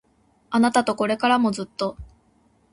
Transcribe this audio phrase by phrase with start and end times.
[0.49, 1.95] あなたとこれからもずっと